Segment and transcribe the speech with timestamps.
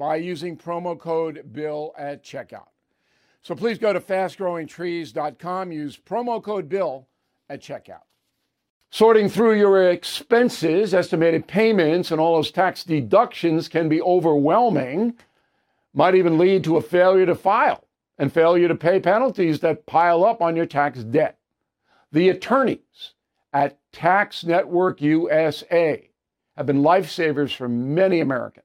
[0.00, 2.68] by using promo code BILL at checkout.
[3.42, 7.06] So please go to fastgrowingtrees.com, use promo code BILL
[7.50, 8.04] at checkout.
[8.88, 15.18] Sorting through your expenses, estimated payments, and all those tax deductions can be overwhelming,
[15.92, 17.84] might even lead to a failure to file
[18.16, 21.38] and failure to pay penalties that pile up on your tax debt.
[22.10, 23.12] The attorneys
[23.52, 26.08] at Tax Network USA
[26.56, 28.64] have been lifesavers for many Americans.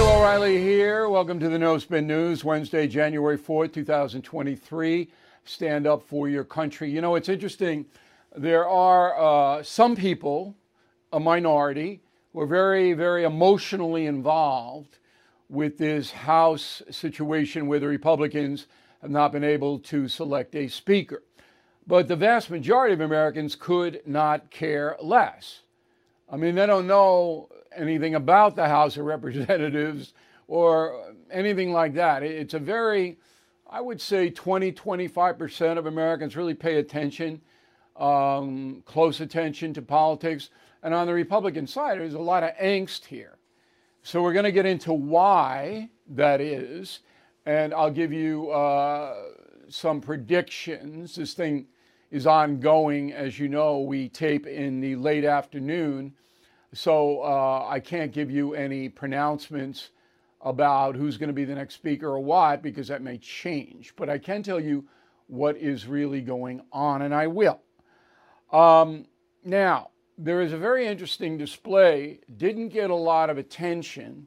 [0.00, 1.10] Bill O'Reilly here.
[1.10, 5.10] Welcome to the No Spin News, Wednesday, January 4th, 2023.
[5.44, 6.90] Stand up for your country.
[6.90, 7.84] You know, it's interesting.
[8.34, 10.56] There are uh, some people,
[11.12, 12.00] a minority,
[12.32, 14.96] who are very, very emotionally involved
[15.50, 18.68] with this House situation where the Republicans
[19.02, 21.24] have not been able to select a speaker.
[21.86, 25.60] But the vast majority of Americans could not care less.
[26.26, 30.14] I mean, they don't know anything about the House of Representatives
[30.48, 32.22] or anything like that.
[32.22, 33.18] It's a very,
[33.68, 37.40] I would say 20, 25% of Americans really pay attention,
[37.96, 40.50] um, close attention to politics.
[40.82, 43.38] And on the Republican side, there's a lot of angst here.
[44.02, 47.00] So we're going to get into why that is.
[47.46, 49.14] And I'll give you uh,
[49.68, 51.14] some predictions.
[51.14, 51.66] This thing
[52.10, 53.12] is ongoing.
[53.12, 56.14] As you know, we tape in the late afternoon.
[56.72, 59.90] So uh, I can't give you any pronouncements
[60.40, 63.94] about who's going to be the next speaker or what, because that may change.
[63.96, 64.84] But I can tell you
[65.26, 67.60] what is really going on, and I will.
[68.52, 69.06] Um,
[69.44, 74.26] now, there is a very interesting display, didn't get a lot of attention,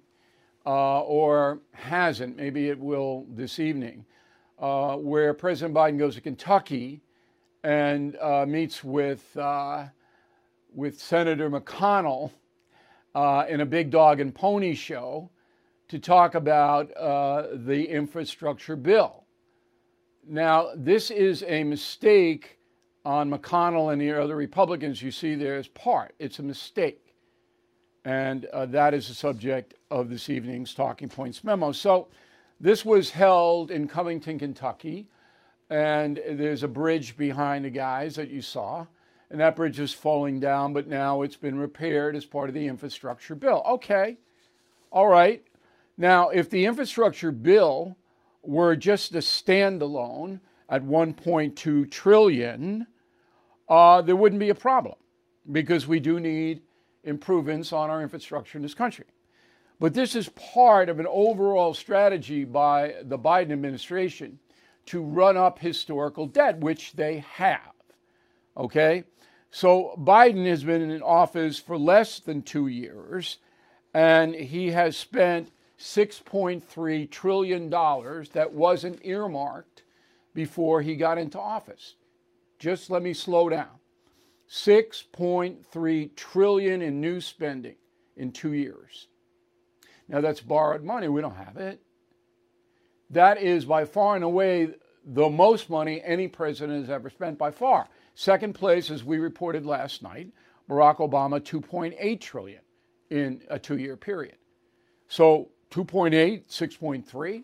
[0.65, 4.05] uh, or hasn't, maybe it will this evening,
[4.59, 7.01] uh, where President Biden goes to Kentucky
[7.63, 9.85] and uh, meets with uh,
[10.73, 12.31] with Senator McConnell
[13.15, 15.29] uh, in a big dog and pony show
[15.87, 19.25] to talk about uh, the infrastructure bill.
[20.27, 22.57] Now, this is a mistake
[23.05, 26.15] on McConnell and the other Republicans you see there's part.
[26.19, 27.13] It's a mistake.
[28.05, 31.71] And uh, that is the subject of this evening's Talking Points memo.
[31.71, 32.07] So,
[32.59, 35.09] this was held in Covington, Kentucky,
[35.69, 38.85] and there's a bridge behind the guys that you saw
[39.33, 42.67] and that bridge is falling down, but now it's been repaired as part of the
[42.67, 43.63] infrastructure bill.
[43.65, 44.19] Okay,
[44.91, 45.43] all right.
[45.97, 47.97] Now, if the infrastructure bill
[48.43, 50.39] were just a standalone
[50.69, 52.85] at 1.2 trillion,
[53.67, 54.97] uh, there wouldn't be a problem
[55.51, 56.61] because we do need
[57.03, 59.05] improvements on our infrastructure in this country.
[59.79, 64.37] But this is part of an overall strategy by the Biden administration
[64.85, 67.73] to run up historical debt, which they have.
[68.55, 69.05] Okay?
[69.55, 73.37] So Biden has been in office for less than two years,
[73.93, 79.83] and he has spent $6.3 trillion that wasn't earmarked
[80.33, 81.93] before he got into office.
[82.57, 83.69] Just let me slow down.
[84.49, 87.75] 6.3 trillion in new spending
[88.17, 89.07] in 2 years.
[90.07, 91.79] Now that's borrowed money, we don't have it.
[93.11, 94.69] That is by far and away
[95.05, 97.87] the most money any president has ever spent by far.
[98.15, 100.29] Second place as we reported last night,
[100.69, 102.61] Barack Obama 2.8 trillion
[103.09, 104.37] in a 2-year period.
[105.07, 107.43] So 2.8, 6.3.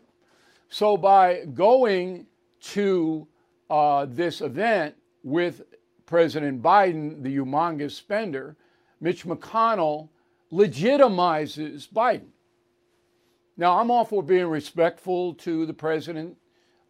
[0.70, 2.28] So by going
[2.62, 3.28] to
[3.70, 5.64] uh, this event with
[6.06, 8.56] President Biden, the humongous spender,
[9.02, 10.10] Mitch McConnell
[10.52, 12.30] legitimizes Biden.
[13.58, 16.38] Now, I'm all for being respectful to the president.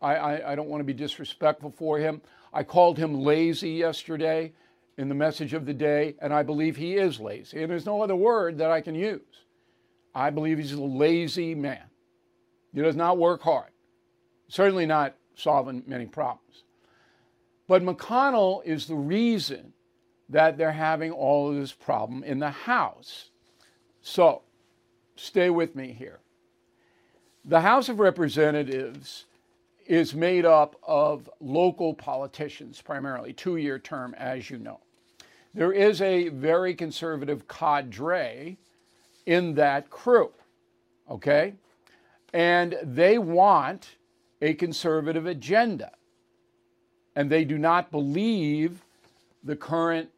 [0.01, 2.21] I, I, I don't want to be disrespectful for him.
[2.54, 4.54] I called him lazy yesterday
[4.98, 7.62] in the message of the day, and I believe he is lazy.
[7.62, 9.22] And there's no other word that I can use.
[10.13, 11.84] I believe he's a lazy man.
[12.74, 13.72] He does not work hard,
[14.48, 16.63] certainly not solving many problems.
[17.68, 19.74] But McConnell is the reason
[20.28, 23.30] that they're having all of this problem in the House.
[24.01, 24.42] So,
[25.16, 26.19] stay with me here.
[27.46, 29.25] The House of Representatives
[29.89, 34.80] is made up of local politicians, primarily, two year term, as you know.
[35.56, 38.56] There is a very conservative cadre
[39.25, 40.30] in that crew,
[41.09, 41.56] okay?
[42.33, 43.95] And they want
[44.44, 45.91] a conservative agenda.
[47.15, 48.83] And they do not believe
[49.44, 50.09] the current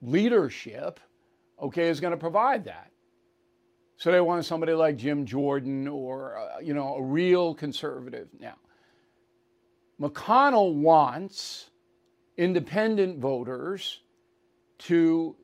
[0.00, 1.00] leadership,
[1.60, 2.92] okay, is going to provide that.
[3.96, 8.28] So they want somebody like Jim Jordan or, uh, you know, a real conservative.
[8.38, 8.54] Now,
[10.00, 11.70] McConnell wants
[12.36, 14.00] independent voters
[14.78, 15.34] to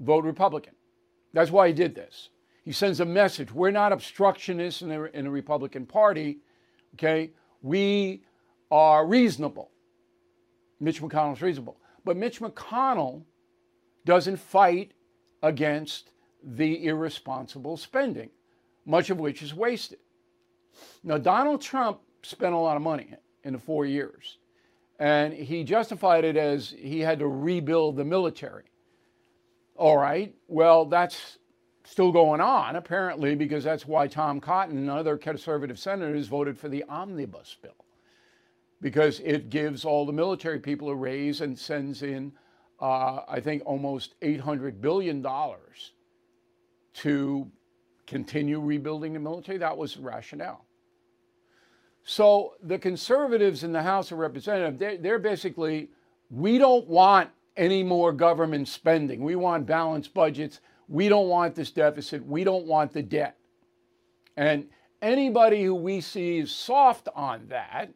[0.00, 0.74] vote Republican.
[1.32, 2.30] That's why he did this.
[2.64, 3.52] He sends a message.
[3.52, 6.38] We're not obstructionists in the, in the Republican Party,
[6.94, 7.32] okay?
[7.62, 8.22] We
[8.70, 9.70] are reasonable.
[10.80, 11.76] Mitch McConnell's reasonable.
[12.04, 13.22] But Mitch McConnell
[14.04, 14.92] doesn't fight
[15.42, 16.10] against
[16.42, 18.30] the irresponsible spending,
[18.84, 19.98] much of which is wasted.
[21.02, 23.14] Now, Donald Trump spent a lot of money
[23.46, 24.38] in the four years,
[24.98, 28.64] and he justified it as he had to rebuild the military.
[29.76, 30.34] All right.
[30.48, 31.38] Well, that's
[31.84, 36.68] still going on, apparently, because that's why Tom Cotton and other conservative senators voted for
[36.68, 37.84] the omnibus bill,
[38.80, 42.32] because it gives all the military people a raise and sends in,
[42.80, 45.24] uh, I think, almost $800 billion
[46.94, 47.50] to
[48.08, 49.58] continue rebuilding the military.
[49.58, 50.65] That was the rationale.
[52.08, 55.90] So the conservatives in the House of Representatives, they're, they're basically,
[56.30, 59.24] we don't want any more government spending.
[59.24, 60.60] We want balanced budgets.
[60.86, 62.24] We don't want this deficit.
[62.24, 63.36] We don't want the debt.
[64.36, 64.68] And
[65.02, 67.92] anybody who we see is soft on that,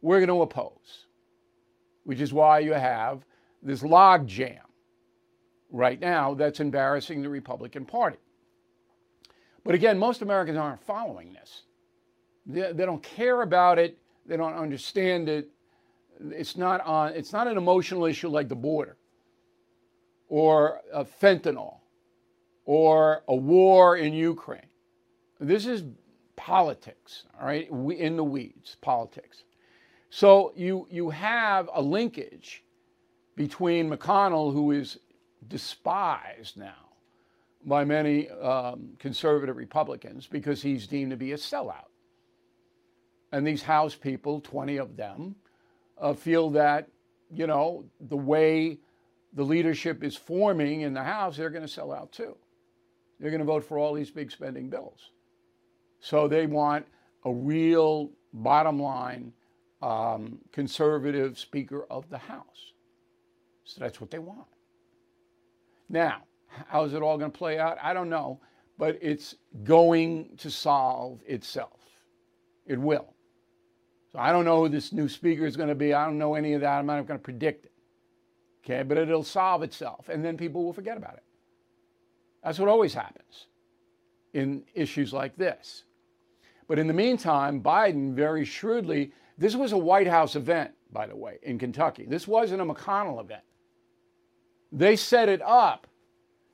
[0.00, 1.06] we're going to oppose,
[2.02, 3.24] which is why you have
[3.62, 4.58] this logjam
[5.70, 8.18] right now that's embarrassing the Republican Party.
[9.62, 11.62] But again, most Americans aren't following this.
[12.46, 15.50] They, they don't care about it, they don't understand it,
[16.30, 17.12] it's not on.
[17.14, 18.96] It's not an emotional issue like the border,
[20.28, 20.80] or
[21.20, 21.78] fentanyl,
[22.64, 24.66] or a war in Ukraine.
[25.40, 25.84] This is
[26.36, 27.24] politics.
[27.40, 29.44] All right, in the weeds, politics.
[30.10, 32.62] So you you have a linkage
[33.34, 34.98] between McConnell, who is
[35.48, 36.74] despised now
[37.64, 41.91] by many um, conservative Republicans because he's deemed to be a sellout.
[43.32, 45.34] And these House people, 20 of them,
[45.98, 46.88] uh, feel that,
[47.30, 48.78] you know, the way
[49.32, 52.36] the leadership is forming in the House, they're going to sell out too.
[53.18, 55.10] They're going to vote for all these big spending bills.
[56.00, 56.86] So they want
[57.24, 59.32] a real bottom line
[59.80, 62.72] um, conservative Speaker of the House.
[63.64, 64.46] So that's what they want.
[65.88, 67.78] Now, how is it all going to play out?
[67.82, 68.40] I don't know,
[68.78, 71.80] but it's going to solve itself.
[72.66, 73.14] It will.
[74.12, 75.94] So I don't know who this new speaker is going to be.
[75.94, 76.78] I don't know any of that.
[76.78, 77.72] I'm not going to predict it.
[78.64, 81.24] Okay, but it'll solve itself, and then people will forget about it.
[82.44, 83.46] That's what always happens
[84.34, 85.84] in issues like this.
[86.68, 91.16] But in the meantime, Biden very shrewdly, this was a White House event, by the
[91.16, 92.06] way, in Kentucky.
[92.06, 93.42] This wasn't a McConnell event.
[94.70, 95.86] They set it up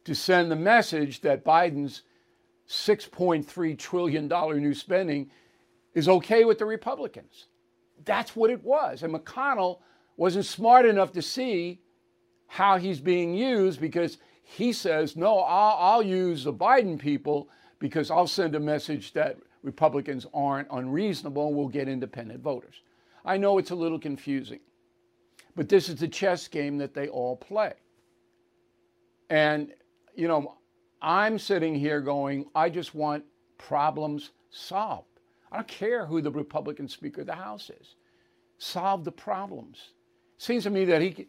[0.04, 2.02] to send the message that Biden's
[2.68, 4.28] $6.3 trillion
[4.62, 5.30] new spending
[5.94, 7.47] is okay with the Republicans.
[8.04, 9.02] That's what it was.
[9.02, 9.78] And McConnell
[10.16, 11.80] wasn't smart enough to see
[12.46, 18.10] how he's being used because he says, no, I'll, I'll use the Biden people because
[18.10, 22.82] I'll send a message that Republicans aren't unreasonable and we'll get independent voters.
[23.24, 24.60] I know it's a little confusing,
[25.54, 27.74] but this is the chess game that they all play.
[29.28, 29.72] And,
[30.14, 30.56] you know,
[31.02, 33.24] I'm sitting here going, I just want
[33.58, 35.07] problems solved.
[35.50, 37.94] I don't care who the Republican Speaker of the House is.
[38.58, 39.92] Solve the problems.
[40.36, 41.26] Seems to me that he,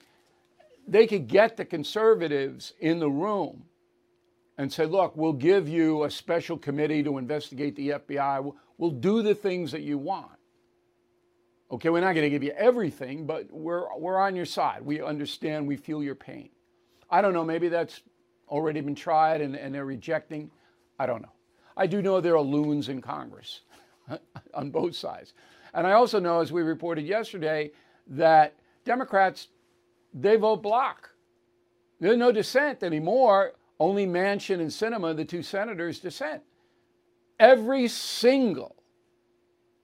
[0.87, 3.63] they could get the conservatives in the room
[4.57, 8.43] and say, look, we'll give you a special committee to investigate the FBI.
[8.43, 10.31] We'll, we'll do the things that you want.
[11.71, 14.81] Okay, we're not going to give you everything, but we're, we're on your side.
[14.81, 16.49] We understand, we feel your pain.
[17.09, 18.01] I don't know, maybe that's
[18.49, 20.51] already been tried and, and they're rejecting.
[20.97, 21.31] I don't know.
[21.77, 23.61] I do know there are loons in Congress
[24.53, 25.33] on both sides.
[25.73, 27.71] And I also know, as we reported yesterday,
[28.07, 29.49] that Democrats,
[30.13, 31.11] they vote block.
[31.99, 36.43] There's no dissent anymore only Manchin and Sinema, the two senators, dissent.
[37.39, 38.75] Every single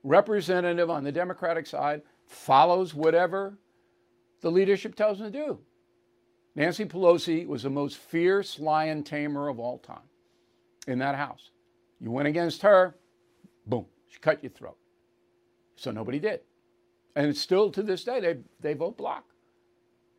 [0.03, 3.57] representative on the Democratic side follows whatever
[4.41, 5.59] the leadership tells them to do.
[6.55, 10.09] Nancy Pelosi was the most fierce lion tamer of all time
[10.87, 11.51] in that house.
[11.99, 12.95] You went against her,
[14.21, 14.77] cut your throat.
[15.75, 16.41] So nobody did.
[17.15, 19.25] And still to this day, they, they vote block.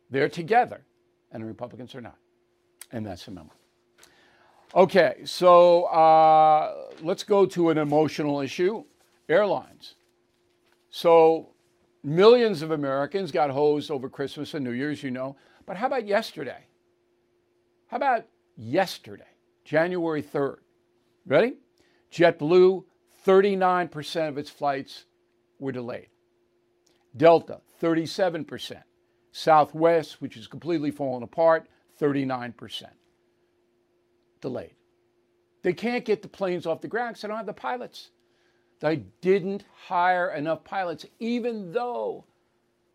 [0.09, 0.81] They're together,
[1.31, 2.17] and the Republicans are not.
[2.91, 3.51] And that's the memo.
[4.75, 8.83] Okay, so uh, let's go to an emotional issue
[9.29, 9.95] airlines.
[10.89, 11.49] So,
[12.03, 15.35] millions of Americans got hosed over Christmas and New Year's, you know.
[15.65, 16.65] But how about yesterday?
[17.87, 18.25] How about
[18.55, 19.27] yesterday,
[19.63, 20.57] January 3rd?
[21.25, 21.55] Ready?
[22.11, 22.83] JetBlue,
[23.27, 25.03] 39% of its flights
[25.59, 26.07] were delayed.
[27.15, 28.81] Delta, 37%.
[29.33, 31.67] Southwest, which is completely fallen apart,
[31.99, 32.83] 39%
[34.39, 34.75] delayed.
[35.61, 38.11] They can't get the planes off the ground because they don't have the pilots.
[38.79, 42.25] They didn't hire enough pilots, even though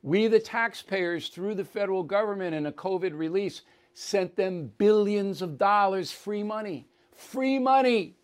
[0.03, 3.62] we, the taxpayers, through the federal government and a COVID release,
[3.95, 6.89] sent them billions of dollars free money.
[7.15, 8.17] Free money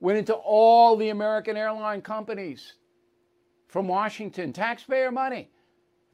[0.00, 2.74] went into all the American airline companies
[3.68, 5.50] from Washington, taxpayer money.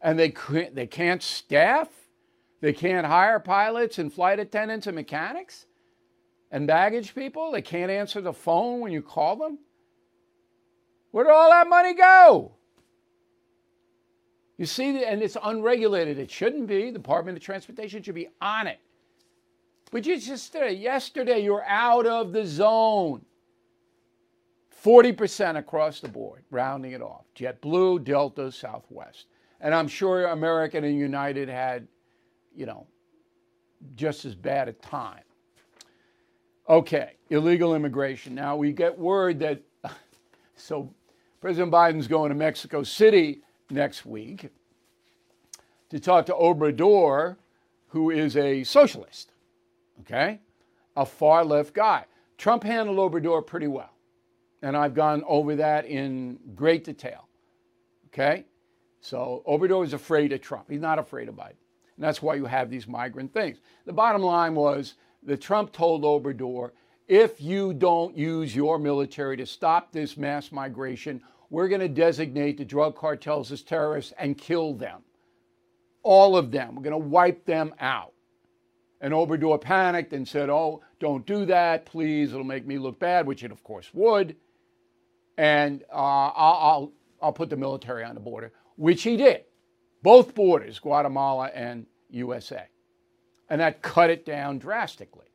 [0.02, 0.34] And they,
[0.72, 1.88] they can't staff,
[2.60, 5.66] they can't hire pilots and flight attendants and mechanics
[6.50, 7.50] and baggage people?
[7.50, 9.58] They can't answer the phone when you call them?
[11.10, 12.52] Where did all that money go?
[14.58, 16.18] You see, and it's unregulated.
[16.18, 16.86] It shouldn't be.
[16.86, 18.78] The Department of Transportation should be on it.
[19.90, 23.24] But you just uh, yesterday, you're out of the zone.
[24.86, 27.24] 40% across the board, rounding it off.
[27.34, 29.26] JetBlue, Delta, Southwest.
[29.60, 31.88] And I'm sure American and United had,
[32.54, 32.86] you know,
[33.96, 35.24] just as bad a time.
[36.68, 38.32] Okay, illegal immigration.
[38.32, 39.60] Now we get word that,
[40.56, 40.94] so
[41.40, 43.40] President Biden's going to Mexico City
[43.70, 44.50] next week
[45.90, 47.36] to talk to Obrador,
[47.88, 49.32] who is a socialist,
[50.02, 50.38] okay,
[50.96, 52.04] a far left guy.
[52.38, 53.95] Trump handled Obrador pretty well,
[54.62, 57.28] and I've gone over that in great detail,
[58.08, 58.44] okay?
[59.00, 60.66] So Obrador is afraid of Trump.
[60.68, 61.54] He's not afraid of Biden.
[61.96, 63.58] And that's why you have these migrant things.
[63.84, 66.72] The bottom line was that Trump told Obrador
[67.08, 72.58] if you don't use your military to stop this mass migration, we're going to designate
[72.58, 75.02] the drug cartels as terrorists and kill them.
[76.02, 76.75] All of them.
[76.75, 78.12] We're going to wipe them out.
[79.00, 82.32] And Obrador panicked and said, Oh, don't do that, please.
[82.32, 84.34] It'll make me look bad, which it, of course, would.
[85.36, 89.44] And uh, I'll, I'll, put the military on the border, which he did.
[90.02, 92.68] Both borders, Guatemala and USA
[93.48, 95.26] and that cut it down drastically.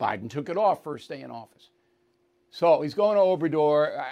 [0.00, 1.70] Biden took it off first day in office.
[2.50, 3.98] So he's going to Obrador.
[3.98, 4.04] Uh,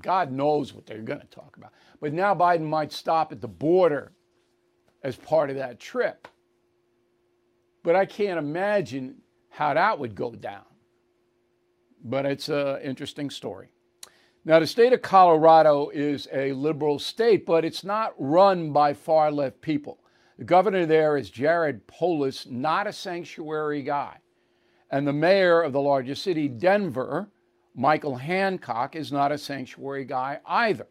[0.00, 1.72] God knows what they're going to talk about.
[2.00, 4.12] But now Biden might stop at the border
[5.02, 6.28] as part of that trip.
[7.82, 9.16] But I can't imagine
[9.48, 10.64] how that would go down.
[12.04, 13.68] But it's an interesting story.
[14.44, 19.30] Now, the state of Colorado is a liberal state, but it's not run by far
[19.30, 20.00] left people.
[20.36, 24.18] The governor there is Jared Polis, not a sanctuary guy.
[24.90, 27.30] And the mayor of the largest city, Denver,
[27.76, 30.88] Michael Hancock, is not a sanctuary guy either.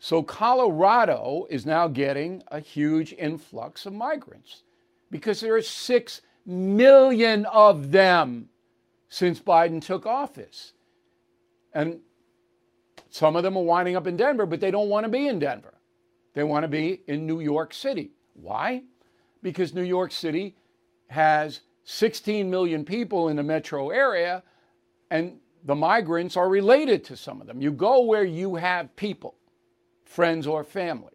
[0.00, 4.64] So Colorado is now getting a huge influx of migrants
[5.12, 8.48] because there are 6 million of them
[9.08, 10.72] since Biden took office.
[11.72, 12.00] And
[13.12, 15.38] some of them are winding up in Denver, but they don't want to be in
[15.38, 15.74] Denver.
[16.32, 18.12] They want to be in New York City.
[18.32, 18.84] Why?
[19.42, 20.56] Because New York City
[21.08, 24.42] has 16 million people in the metro area,
[25.10, 27.60] and the migrants are related to some of them.
[27.60, 29.34] You go where you have people,
[30.06, 31.12] friends or family.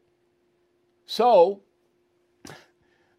[1.07, 1.61] So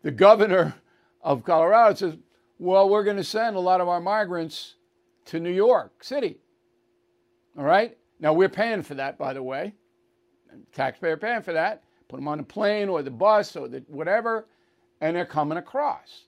[0.03, 0.77] the governor
[1.21, 2.17] of Colorado says,
[2.61, 4.75] well, we're going to send a lot of our migrants
[5.25, 6.39] to New York City.
[7.59, 7.99] All right?
[8.21, 9.75] Now, we're paying for that, by the way.
[10.73, 11.85] Taxpayer paying for that.
[12.09, 14.47] Put them on the plane or the bus or the whatever,
[15.01, 16.25] and they're coming across.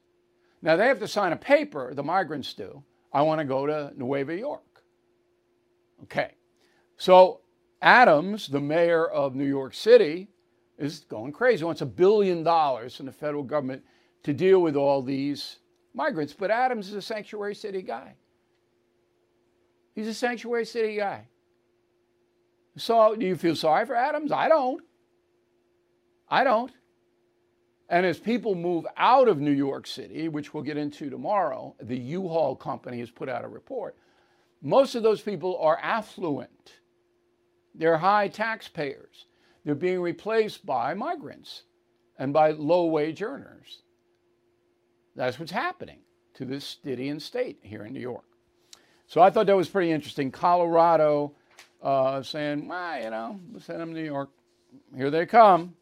[0.62, 2.82] Now, they have to sign a paper, the migrants do.
[3.12, 4.82] I want to go to Nueva York.
[6.04, 6.32] Okay.
[6.96, 7.40] So,
[7.82, 10.28] Adams, the mayor of New York City,
[10.78, 11.58] is going crazy.
[11.58, 13.82] He wants a billion dollars from the federal government
[14.22, 15.56] to deal with all these
[15.94, 16.32] migrants.
[16.32, 18.14] But Adams is a sanctuary city guy.
[19.94, 21.26] He's a sanctuary city guy.
[22.76, 24.32] So, do you feel sorry for Adams?
[24.32, 24.82] I don't.
[26.28, 26.72] I don't.
[27.88, 31.98] And as people move out of New York City, which we'll get into tomorrow, the
[31.98, 33.96] U Haul company has put out a report.
[34.62, 36.74] Most of those people are affluent,
[37.74, 39.26] they're high taxpayers.
[39.64, 41.64] They're being replaced by migrants
[42.18, 43.82] and by low wage earners.
[45.14, 45.98] That's what's happening
[46.34, 48.24] to this city and state here in New York.
[49.06, 50.30] So I thought that was pretty interesting.
[50.30, 51.34] Colorado
[51.82, 54.30] uh, saying, well, you know, send them to New York.
[54.94, 55.74] Here they come.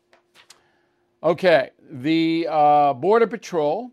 [1.23, 3.91] Okay, the uh, Border Patrol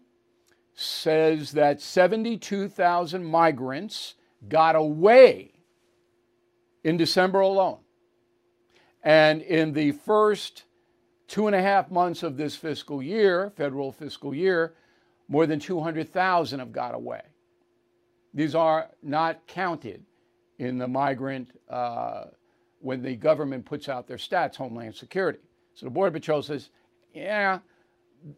[0.76, 4.16] says that 72,000 migrants
[4.48, 5.52] got away
[6.84, 7.80] in December alone.
[9.02, 10.66] And in the first
[11.28, 14.76] two and a half months of this fiscal year, federal fiscal year,
[15.28, 17.22] more than 200,000 have got away.
[18.34, 20.04] These are not counted
[20.60, 22.26] in the migrant uh,
[22.80, 25.40] when the government puts out their stats, Homeland Security.
[25.74, 26.70] So the Border Patrol says,
[27.14, 27.60] yeah,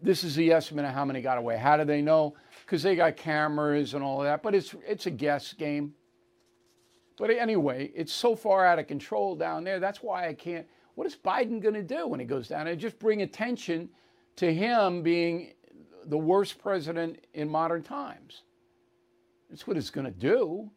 [0.01, 1.57] this is the estimate of how many got away.
[1.57, 2.35] How do they know?
[2.65, 5.93] Because they got cameras and all of that, but it's, it's a guess game.
[7.17, 9.79] But anyway, it's so far out of control down there.
[9.79, 10.67] That's why I can't.
[10.95, 12.75] What is Biden going to do when he goes down there?
[12.75, 13.89] Just bring attention
[14.37, 15.53] to him being
[16.05, 18.43] the worst president in modern times.
[19.49, 20.69] That's what it's going to do.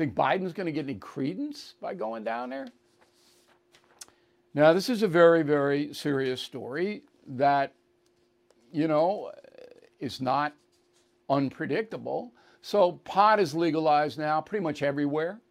[0.00, 2.68] Think Biden's going to get any credence by going down there?
[4.54, 7.74] Now, this is a very, very serious story that,
[8.72, 9.30] you know,
[9.98, 10.54] is not
[11.28, 12.32] unpredictable.
[12.62, 15.42] So, pot is legalized now pretty much everywhere.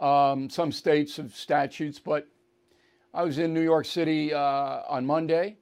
[0.00, 2.26] Um, some states have statutes, but
[3.14, 5.58] I was in New York City uh, on Monday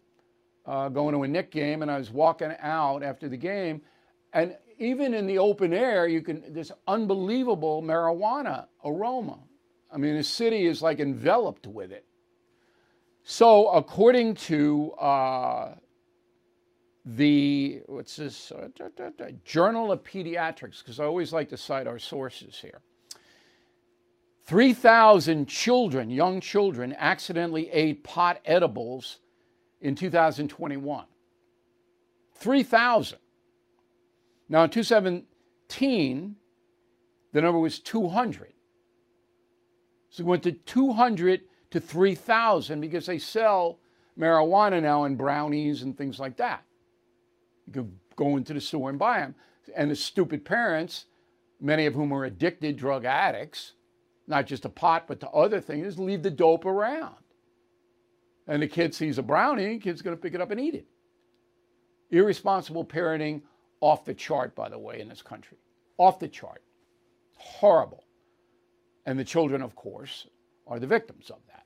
[0.65, 3.83] uh, going to a Knick game, and I was walking out after the game,
[4.33, 9.39] and even in the open air, you can this unbelievable marijuana aroma.
[9.93, 12.05] I mean, the city is like enveloped with it.
[13.25, 15.75] So, according to uh,
[17.05, 18.69] the what's this uh,
[19.45, 22.81] Journal of Pediatrics, because I always like to cite our sources here.
[24.45, 29.19] 3,000 children, young children, accidentally ate pot edibles
[29.83, 31.05] in 2021.
[32.37, 33.19] 3,000.
[34.49, 36.37] Now, in 2017,
[37.33, 38.53] the number was 200.
[40.11, 43.79] So it went to 200 to 3,000 because they sell
[44.19, 46.65] marijuana now in brownies and things like that.
[47.67, 49.35] You could go into the store and buy them.
[49.77, 51.05] And the stupid parents,
[51.61, 53.75] many of whom are addicted drug addicts,
[54.27, 57.17] not just to pot, but to other things, leave the dope around.
[58.47, 60.75] And the kid sees a brownie, the kid's going to pick it up and eat
[60.75, 60.87] it.
[62.11, 63.43] Irresponsible parenting
[63.81, 65.59] off the chart, by the way, in this country.
[65.99, 66.63] Off the chart.
[67.35, 68.05] Horrible.
[69.07, 70.27] And the children, of course,
[70.67, 71.65] are the victims of that.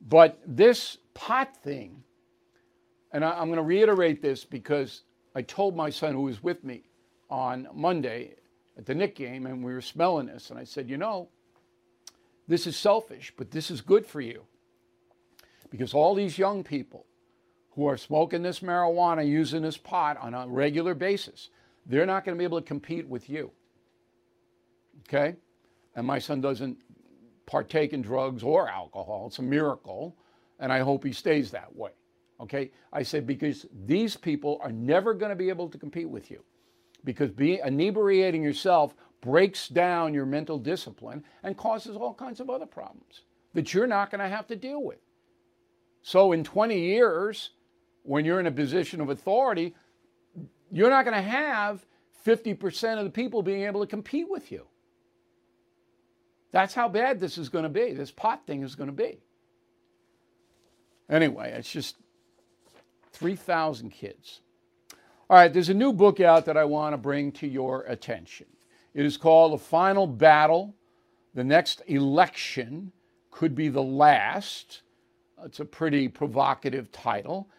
[0.00, 2.02] But this pot thing,
[3.12, 5.02] and I, am going to reiterate this because
[5.34, 6.84] I told my son who was with me
[7.30, 8.34] on Monday
[8.76, 11.28] at the Knick game, and we were smelling this, and I said, you know,
[12.46, 14.42] this is selfish, but this is good for you.
[15.70, 17.04] Because all these young people
[17.78, 21.50] who are smoking this marijuana, using this pot on a regular basis,
[21.86, 23.52] they're not going to be able to compete with you.
[25.02, 25.36] Okay?
[25.94, 26.76] And my son doesn't
[27.46, 29.28] partake in drugs or alcohol.
[29.28, 30.16] It's a miracle.
[30.58, 31.92] And I hope he stays that way.
[32.40, 32.72] Okay?
[32.92, 36.42] I said, because these people are never going to be able to compete with you.
[37.04, 42.66] Because being inebriating yourself breaks down your mental discipline and causes all kinds of other
[42.66, 43.22] problems
[43.54, 44.98] that you're not going to have to deal with.
[46.02, 47.50] So, in 20 years,
[48.08, 49.74] when you're in a position of authority,
[50.72, 51.84] you're not going to have
[52.26, 54.66] 50% of the people being able to compete with you.
[56.50, 57.92] That's how bad this is going to be.
[57.92, 59.20] This pot thing is going to be.
[61.10, 61.96] Anyway, it's just
[63.12, 64.40] 3,000 kids.
[65.28, 68.46] All right, there's a new book out that I want to bring to your attention.
[68.94, 70.74] It is called The Final Battle
[71.34, 72.92] The next election
[73.30, 74.80] could be the last.
[75.44, 77.50] It's a pretty provocative title.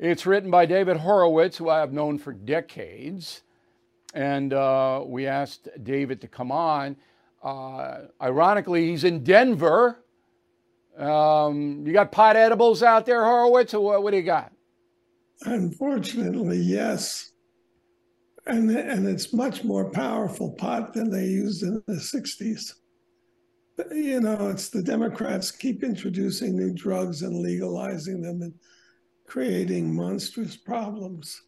[0.00, 3.42] It's written by David Horowitz, who I have known for decades.
[4.14, 6.96] And uh, we asked David to come on.
[7.42, 10.02] Uh, ironically, he's in Denver.
[10.96, 14.52] Um, you got pot edibles out there, Horowitz, or what, what do you got?
[15.42, 17.32] Unfortunately, yes.
[18.46, 22.72] And, and it's much more powerful pot than they used in the 60s.
[23.76, 28.54] But, you know, it's the Democrats keep introducing new drugs and legalizing them and
[29.30, 31.42] creating monstrous problems.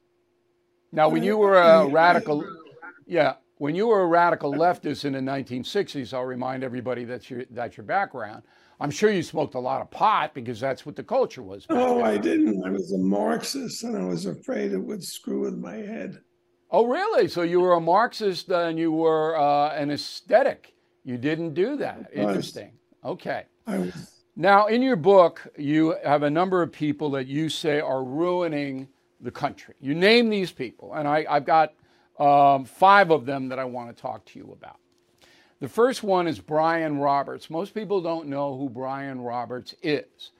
[0.92, 2.44] Now, when you were a radical,
[3.06, 7.44] yeah, when you were a radical leftist in the 1960s, I'll remind everybody that's your
[7.50, 8.44] that's your background.
[8.80, 11.66] I'm sure you smoked a lot of pot because that's what the culture was.
[11.70, 12.06] Oh, then.
[12.06, 12.64] I didn't.
[12.64, 16.20] I was a Marxist, and I was afraid it would screw with my head.
[16.70, 17.28] Oh, really?
[17.28, 20.72] So you were a Marxist and you were uh, an aesthetic.
[21.04, 22.10] You didn't do that.
[22.14, 22.72] Interesting.
[23.04, 23.44] Okay.
[24.34, 28.88] Now, in your book, you have a number of people that you say are ruining
[29.20, 29.74] the country.
[29.80, 31.74] You name these people, and I, have got
[32.18, 34.78] um, five of them that I want to talk to you about.
[35.60, 37.50] The first one is Brian Roberts.
[37.50, 40.30] Most people don't know who Brian Roberts is,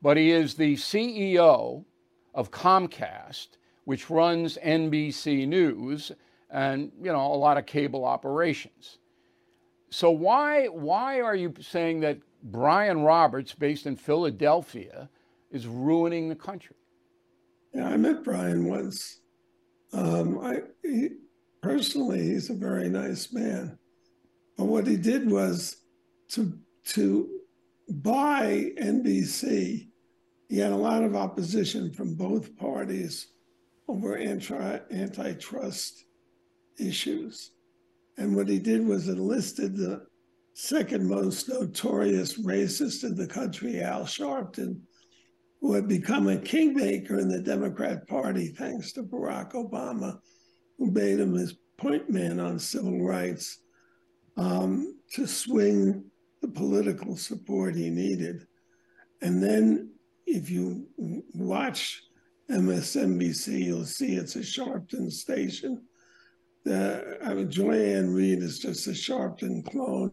[0.00, 1.84] but he is the CEO
[2.34, 3.48] of Comcast,
[3.84, 6.10] which runs NBC News
[6.50, 8.98] and you know a lot of cable operations.
[9.90, 15.10] So why why are you saying that Brian Roberts, based in Philadelphia,
[15.50, 16.76] is ruining the country?
[17.74, 19.20] Yeah, I met Brian once.
[19.92, 21.10] Um, I he,
[21.60, 23.78] personally, he's a very nice man.
[24.56, 25.76] But what he did was
[26.30, 26.56] to
[26.94, 27.28] to
[27.88, 29.88] buy NBC.
[30.48, 33.26] He had a lot of opposition from both parties
[33.88, 36.04] over anti antitrust
[36.78, 37.50] issues.
[38.18, 40.06] And what he did was enlisted the
[40.58, 44.80] second most notorious racist in the country, Al Sharpton,
[45.60, 50.18] who had become a kingmaker in the Democrat Party thanks to Barack Obama,
[50.78, 53.58] who made him his point man on civil rights
[54.38, 56.02] um, to swing
[56.40, 58.46] the political support he needed.
[59.20, 59.90] And then
[60.26, 60.86] if you
[61.34, 62.02] watch
[62.50, 65.82] MSNBC, you'll see it's a Sharpton station.
[66.64, 70.12] The, I mean, Joy Ann Reid is just a Sharpton clone.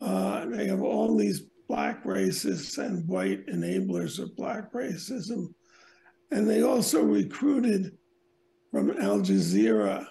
[0.00, 5.54] Uh, they have all these black racists and white enablers of black racism.
[6.30, 7.96] And they also recruited
[8.70, 10.06] from Al Jazeera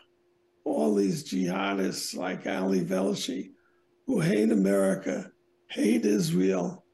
[0.64, 3.52] all these jihadists like Ali Velshi
[4.08, 5.32] who hate America,
[5.68, 6.86] hate Israel.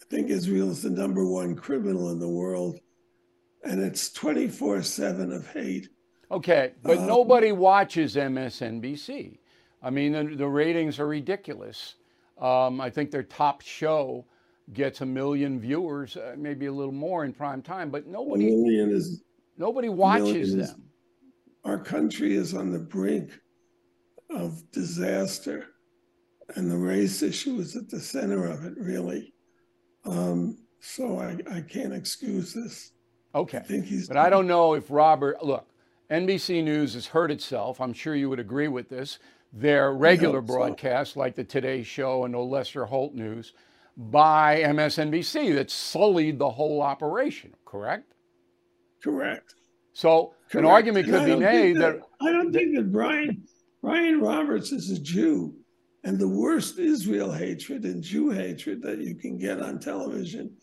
[0.00, 2.78] I think Israel is the number one criminal in the world.
[3.64, 5.88] And it's 24 7 of hate.
[6.30, 9.38] Okay, but um, nobody watches MSNBC.
[9.82, 11.94] I mean, the, the ratings are ridiculous.
[12.38, 14.26] Um, I think their top show
[14.72, 19.22] gets a million viewers, uh, maybe a little more in prime time, but nobody, is,
[19.56, 20.60] nobody watches them.
[20.60, 20.74] Is,
[21.64, 23.30] our country is on the brink
[24.30, 25.66] of disaster,
[26.56, 29.32] and the race issue is at the center of it, really.
[30.04, 32.92] Um, so I, I can't excuse this.
[33.34, 33.58] Okay.
[33.68, 35.68] I but I don't know if Robert, look,
[36.10, 37.80] NBC News has hurt itself.
[37.80, 39.18] I'm sure you would agree with this.
[39.52, 41.20] Their regular broadcasts, so.
[41.20, 43.52] like the Today Show and the Lester Holt News,
[43.96, 48.12] by MSNBC that sullied the whole operation, correct?
[49.02, 49.54] Correct.
[49.92, 50.54] So Correct.
[50.54, 53.44] an argument could be made that, that, I don't think that Brian
[53.82, 55.54] Brian Roberts is a Jew,
[56.04, 60.54] and the worst Israel hatred and Jew hatred that you can get on television,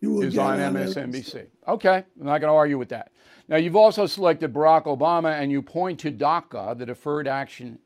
[0.00, 1.46] you will is on, on MSNBC.
[1.68, 3.12] Okay, I'm not going to argue with that.
[3.46, 7.78] Now you've also selected Barack Obama, and you point to DACA, the Deferred Action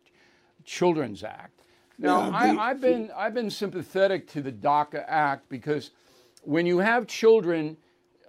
[0.67, 1.63] Children's Act.
[1.99, 5.93] Now I, I've been I've been sympathetic to the DACA Act because
[6.43, 7.79] when you have children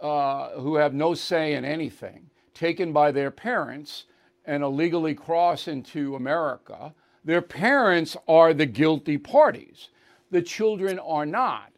[0.02, 4.06] uh, who have no say in anything taken by their parents
[4.46, 6.94] and illegally cross into America,
[7.26, 9.90] their parents are the guilty parties.
[10.32, 11.72] The children are not.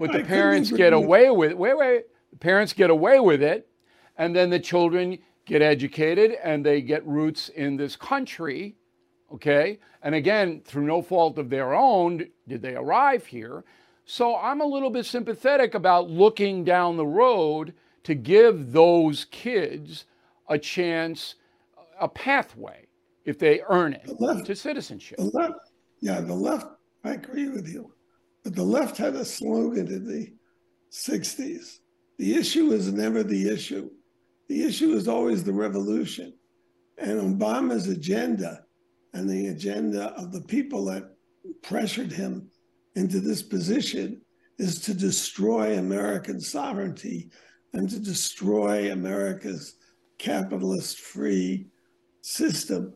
[0.00, 1.58] But the parents get away with it.
[1.58, 2.04] Wait, wait.
[2.30, 3.68] The parents get away with it,
[4.16, 8.74] and then the children get educated and they get roots in this country.
[9.32, 9.78] Okay?
[10.02, 13.64] And again, through no fault of their own, did they arrive here.
[14.04, 20.04] So I'm a little bit sympathetic about looking down the road to give those kids
[20.48, 21.34] a chance,
[22.00, 22.86] a pathway,
[23.24, 25.18] if they earn it, the left, to citizenship.
[25.18, 25.54] The left,
[26.00, 26.66] yeah, the left,
[27.02, 27.92] I agree with you.
[28.44, 30.32] But the left had a slogan in the
[30.92, 31.80] 60s
[32.18, 33.90] the issue is never the issue,
[34.48, 36.32] the issue is always the revolution.
[36.98, 38.64] And Obama's agenda
[39.12, 41.16] and the agenda of the people that
[41.62, 42.48] pressured him
[42.94, 44.20] into this position
[44.58, 47.30] is to destroy American sovereignty
[47.72, 49.76] and to destroy America's
[50.18, 51.66] capitalist free
[52.22, 52.94] system.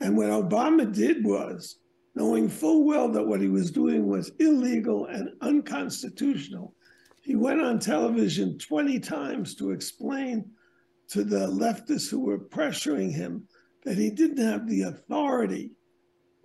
[0.00, 1.80] And what Obama did was,
[2.14, 6.74] knowing full well that what he was doing was illegal and unconstitutional,
[7.22, 10.48] he went on television 20 times to explain
[11.08, 13.46] to the leftists who were pressuring him
[13.86, 15.70] that he didn't have the authority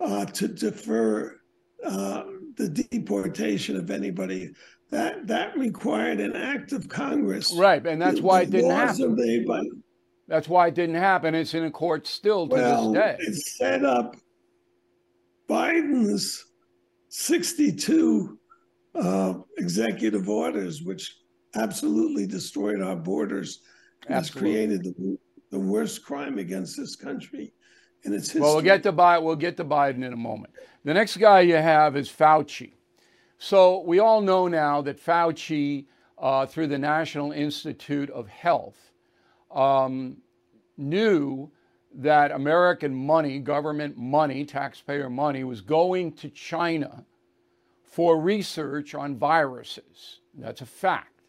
[0.00, 1.40] uh, to defer
[1.84, 2.22] uh,
[2.56, 4.52] the deportation of anybody.
[4.90, 7.52] That that required an act of Congress.
[7.52, 9.82] Right, and that's The- why it didn't happen.
[10.28, 11.34] That's why it didn't happen.
[11.34, 13.16] It's in a court still to well, this day.
[13.18, 14.16] it set up
[15.48, 16.44] Biden's
[17.08, 18.38] 62
[18.94, 21.16] uh, executive orders, which
[21.56, 23.60] absolutely destroyed our borders.
[24.06, 25.18] and Has created the,
[25.52, 27.52] the worst crime against this country
[28.02, 28.40] in its history.
[28.40, 29.22] Well, we'll get to Biden.
[29.22, 30.54] We'll get to Biden in a moment.
[30.82, 32.72] The next guy you have is Fauci.
[33.38, 35.84] So we all know now that Fauci,
[36.18, 38.92] uh, through the National Institute of Health,
[39.50, 40.16] um,
[40.78, 41.50] knew
[41.94, 47.04] that American money, government money, taxpayer money, was going to China
[47.84, 50.20] for research on viruses.
[50.34, 51.20] That's a fact.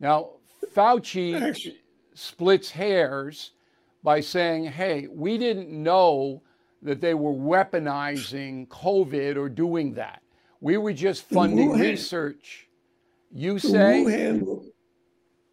[0.00, 0.30] Now,
[0.74, 1.78] Fauci Actually-
[2.18, 3.52] splits hairs
[4.02, 6.42] by saying, hey, we didn't know
[6.82, 10.22] that they were weaponizing COVID or doing that.
[10.60, 12.68] We were just funding Wuhan- research.
[13.32, 14.04] You The say?
[14.04, 14.64] Wuhan,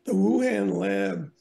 [0.06, 1.32] the Wuhan lab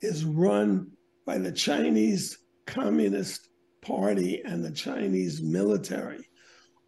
[0.00, 0.90] is run
[1.24, 3.48] by the Chinese Communist
[3.82, 6.28] Party and the Chinese military.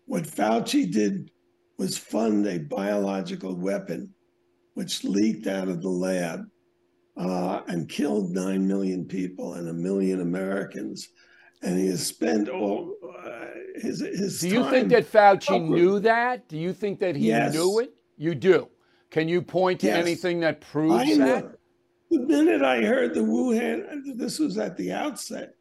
[0.07, 1.31] What Fauci did
[1.77, 4.13] was fund a biological weapon
[4.75, 6.41] which leaked out of the lab
[7.19, 11.09] uh, and killed 9 million people and a million Americans.
[11.63, 12.95] And he has spent all
[13.27, 15.71] uh, his, his Do you think that Fauci upward.
[15.71, 16.49] knew that?
[16.49, 17.53] Do you think that he Yes.
[17.53, 17.93] knew it?
[18.17, 18.69] You do.
[19.11, 19.97] Can you point to Yes.
[20.07, 21.57] anything that proves that?
[22.11, 25.55] The minute I heard the Wuhan, this was at the outset,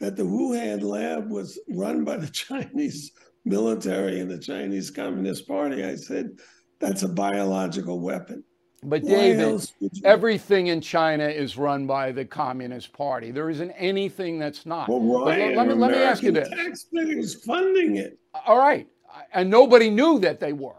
[0.00, 3.12] that the Wuhan lab was run by the Chinese
[3.44, 6.30] military and the Chinese Communist Party, I said,
[6.78, 8.44] that's a biological weapon.
[8.84, 13.30] But David, else would you- everything in China is run by the Communist Party.
[13.30, 14.88] There isn't anything that's not.
[14.88, 16.48] well, why let, me, let me ask you this.
[16.48, 18.18] Taxpayers funding it.
[18.46, 18.88] All right.
[19.32, 20.74] And nobody knew that they were.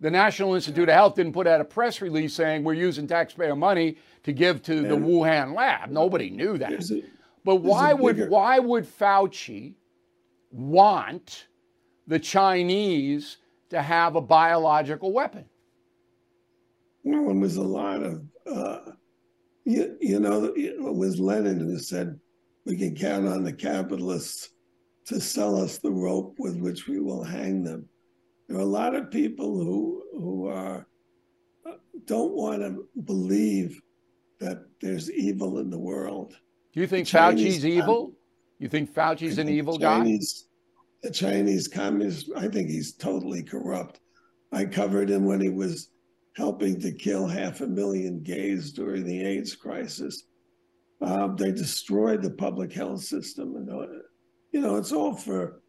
[0.00, 3.54] The National Institute of Health didn't put out a press release saying we're using taxpayer
[3.56, 5.90] money to give to the Wuhan lab.
[5.90, 6.72] Nobody knew that.
[6.90, 7.02] A-
[7.44, 9.74] But why would bigger- why would Fauci
[10.50, 11.46] want
[12.06, 13.38] the Chinese
[13.70, 15.44] to have a biological weapon?
[17.04, 18.92] There was a lot of, uh,
[19.64, 22.18] you, you know, it was Lenin who said,
[22.64, 24.50] we can count on the capitalists
[25.06, 27.88] to sell us the rope with which we will hang them.
[28.48, 30.86] There are a lot of people who, who are,
[31.66, 31.72] uh,
[32.04, 33.80] don't want to believe
[34.38, 36.36] that there's evil in the world.
[36.72, 38.12] Do you think Chinese Fauci's evil?
[38.58, 40.18] You think Fauci's an evil guy?
[41.02, 43.98] The Chinese communist, I think he's totally corrupt.
[44.52, 45.90] I covered him when he was
[46.34, 50.24] helping to kill half a million gays during the AIDS crisis.
[51.00, 53.86] Um, they destroyed the public health system, and uh,
[54.52, 55.60] you know it's all for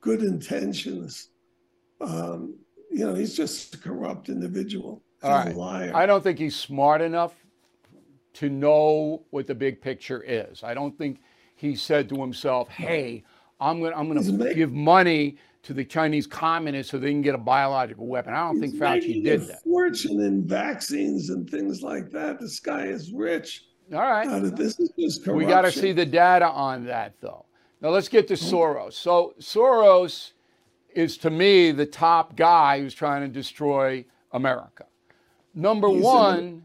[0.00, 1.30] good intentions.
[2.00, 2.56] Um,
[2.90, 5.02] you know, he's just a corrupt individual.
[5.22, 5.54] All right.
[5.54, 5.92] a liar.
[5.94, 7.34] I don't think he's smart enough
[8.34, 10.62] to know what the big picture is.
[10.62, 11.20] I don't think
[11.56, 13.24] he said to himself, "Hey,
[13.60, 15.36] I'm going to I'm going to give money
[15.68, 18.80] to the Chinese communists so they can get a biological weapon." I don't think He's
[18.80, 19.62] Fauci making did a that.
[19.62, 22.40] Fortune in vaccines and things like that.
[22.40, 23.66] This guy is rich.
[23.92, 24.26] All right.
[24.56, 25.36] This is just corruption.
[25.36, 27.44] We got to see the data on that, though.
[27.80, 28.94] Now let's get to Soros.
[28.94, 30.32] So Soros
[30.94, 34.86] is, to me, the top guy who's trying to destroy America.
[35.54, 36.64] Number He's one,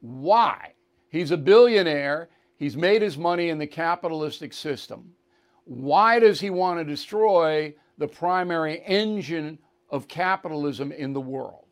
[0.00, 0.74] why?
[1.08, 2.28] He's a billionaire.
[2.56, 5.12] He's made his money in the capitalistic system.
[5.64, 9.58] Why does he want to destroy the primary engine
[9.90, 11.64] of capitalism in the world?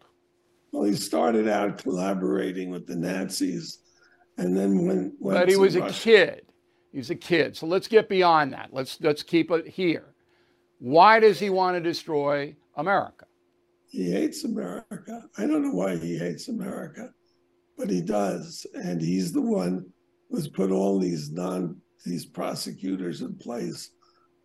[0.73, 3.79] Well, he started out collaborating with the Nazis,
[4.37, 6.03] and then when But he was a Russia.
[6.03, 6.43] kid.
[6.93, 7.57] He's a kid.
[7.57, 8.71] So let's get beyond that.
[8.73, 10.15] Let's let's keep it here.
[10.79, 13.27] Why does he want to destroy America?
[13.89, 15.25] He hates America.
[15.39, 17.11] I don't know why he hates America,
[17.79, 19.87] but he does, and he's the one
[20.31, 23.91] who's put all these non these prosecutors in place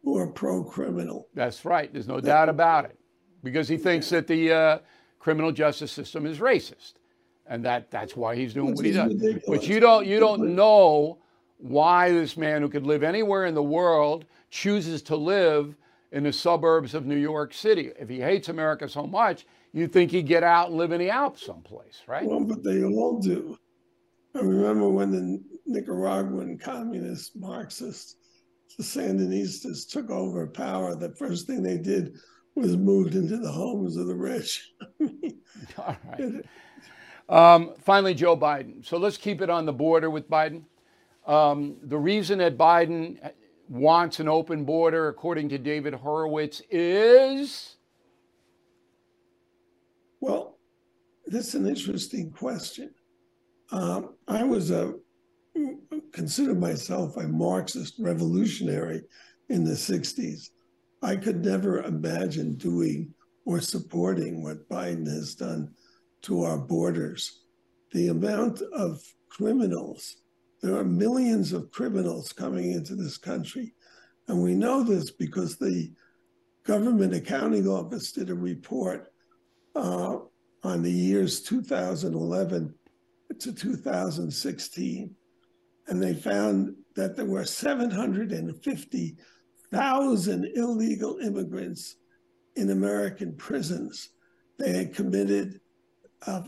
[0.04, 1.28] who are pro criminal.
[1.34, 1.92] That's right.
[1.92, 2.98] There's no doubt about it,
[3.44, 4.80] because he thinks that the uh,
[5.20, 6.94] criminal justice system is racist,
[7.48, 9.14] and that that's why he's doing what he does.
[9.48, 11.20] But you don't you don't know
[11.58, 15.76] why this man who could live anywhere in the world chooses to live
[16.12, 17.92] in the suburbs of New York City.
[18.00, 21.10] If he hates America so much, you'd think he'd get out and live in the
[21.10, 22.26] Alps someplace, right?
[22.26, 23.58] Well, but they all do.
[24.36, 28.16] I remember when the Nicaraguan communist Marxists,
[28.78, 32.16] the Sandinistas, took over power, the first thing they did
[32.56, 34.74] was moved into the homes of the rich.
[35.78, 36.46] all right.
[37.30, 38.86] Um, finally, Joe Biden.
[38.86, 40.64] So let's keep it on the border with Biden.
[41.26, 43.18] Um, the reason that Biden
[43.70, 47.78] wants an open border, according to David Horowitz, is?
[50.20, 50.58] Well,
[51.26, 52.94] this is an interesting question.
[53.72, 54.96] Um, I was a
[56.12, 59.02] consider myself a Marxist revolutionary
[59.50, 60.50] in the 60s.
[61.02, 63.14] I could never imagine doing
[63.46, 65.74] or supporting what Biden has done
[66.24, 67.42] to our borders.
[67.92, 70.22] The amount of criminals
[70.62, 73.74] there are millions of criminals coming into this country.
[74.28, 75.92] And we know this because the
[76.64, 79.12] Government Accounting Office did a report
[79.76, 80.18] uh,
[80.64, 82.74] on the years 2011
[83.40, 85.16] to 2016.
[85.88, 91.96] And they found that there were 750,000 illegal immigrants
[92.56, 94.10] in American prisons.
[94.58, 95.60] They had committed
[96.28, 96.44] uh,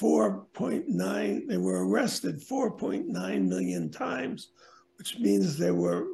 [0.00, 4.52] 4.9, they were arrested 4.9 million times,
[4.96, 6.06] which means they were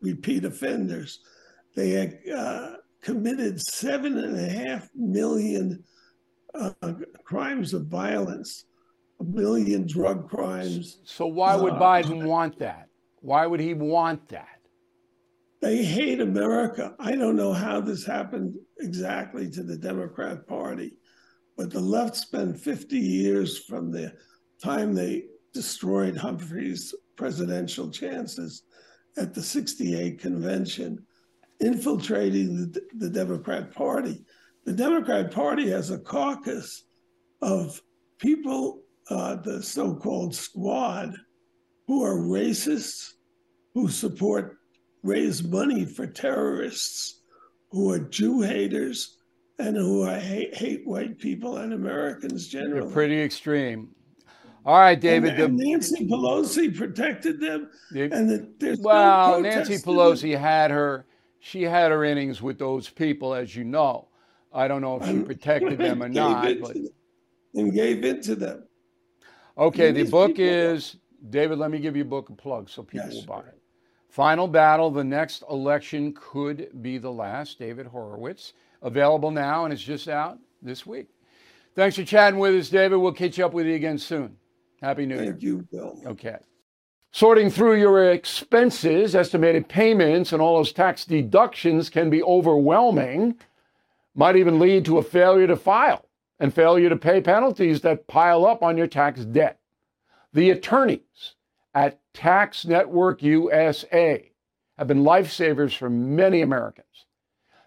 [0.00, 1.20] repeat offenders.
[1.74, 5.82] They had uh, committed seven and a half million
[6.54, 6.72] uh,
[7.24, 8.64] crimes of violence,
[9.20, 10.98] a million drug crimes.
[11.04, 12.88] So, why would uh, Biden want that?
[13.20, 14.60] Why would he want that?
[15.60, 16.94] They hate America.
[17.00, 20.98] I don't know how this happened exactly to the Democrat Party
[21.58, 24.14] but the left spent 50 years from the
[24.62, 28.62] time they destroyed Humphrey's presidential chances
[29.16, 31.04] at the 68 convention,
[31.58, 34.24] infiltrating the, the Democrat Party.
[34.66, 36.84] The Democrat Party has a caucus
[37.42, 37.82] of
[38.18, 41.14] people, uh, the so called squad,
[41.86, 43.12] who are racists,
[43.74, 44.58] who support,
[45.02, 47.22] raise money for terrorists,
[47.70, 49.18] who are Jew haters,
[49.58, 52.80] and who hate, hate white people and Americans generally.
[52.80, 53.88] They're pretty extreme.
[54.64, 55.30] All right, David.
[55.40, 61.06] And, and Nancy Pelosi protected them, and the, well, no Nancy Pelosi had her.
[61.40, 64.08] She had her innings with those people, as you know.
[64.52, 66.76] I don't know if she protected them or not, but
[67.54, 68.67] and gave in to them.
[69.58, 70.96] Okay, the book is
[71.30, 71.58] David.
[71.58, 73.58] Let me give you a book a plug so people yes, will buy it.
[74.08, 74.90] Final battle.
[74.90, 77.58] The next election could be the last.
[77.58, 81.08] David Horowitz available now, and it's just out this week.
[81.74, 82.96] Thanks for chatting with us, David.
[82.98, 84.36] We'll catch up with you again soon.
[84.80, 85.32] Happy New Thank Year.
[85.32, 86.02] Thank you, Bill.
[86.06, 86.36] Okay.
[87.10, 93.36] Sorting through your expenses, estimated payments, and all those tax deductions can be overwhelming,
[94.14, 96.07] might even lead to a failure to file
[96.40, 99.60] and failure to pay penalties that pile up on your tax debt.
[100.32, 101.34] The attorneys
[101.74, 104.30] at Tax Network USA
[104.76, 107.06] have been lifesavers for many Americans.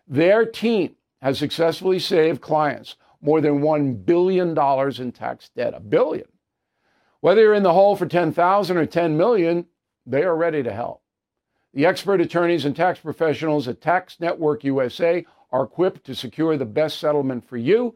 [0.08, 5.74] Their team has successfully saved clients more than $1 billion in tax debt.
[5.74, 6.28] A billion.
[7.20, 9.68] Whether you're in the hole for 10,000 or 10 million,
[10.06, 11.04] they are ready to help.
[11.74, 16.66] The expert attorneys and tax professionals at Tax Network USA are equipped to secure the
[16.66, 17.96] best settlement for you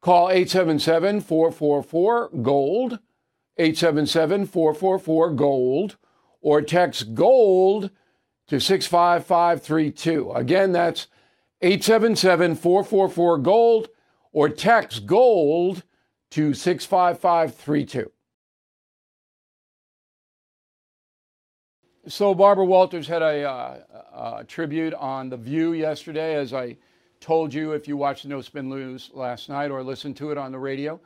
[0.00, 2.98] Call 877 444 GOLD,
[3.58, 5.96] 877 444 GOLD,
[6.40, 7.90] or text GOLD
[8.46, 10.32] to 65532.
[10.32, 11.06] Again, that's
[11.60, 13.88] 877 444 GOLD,
[14.32, 15.82] or text GOLD
[16.30, 18.10] to 65532.
[22.08, 23.84] So, Barbara Walters had a
[24.14, 26.78] uh, tribute on The View yesterday, as I
[27.20, 30.52] told you if you watched No Spin News last night or listened to it on
[30.52, 31.00] the radio.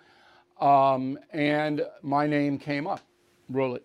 [0.60, 3.00] Um, and my name came up.
[3.48, 3.84] Roll it.